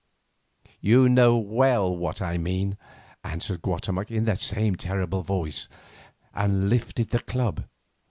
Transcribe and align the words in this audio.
"You 0.79 1.07
know 1.07 1.37
well 1.37 1.95
what 1.95 2.23
I 2.23 2.39
mean," 2.39 2.75
answered 3.23 3.61
Guatemoc 3.61 4.09
in 4.09 4.25
the 4.25 4.35
same 4.35 4.75
terrible 4.75 5.21
voice, 5.21 5.69
and 6.33 6.67
lifted 6.71 7.11
the 7.11 7.19
club. 7.19 7.65